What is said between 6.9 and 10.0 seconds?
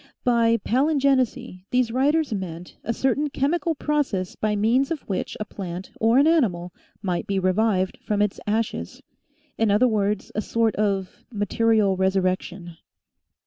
might be revived from its ashes. In other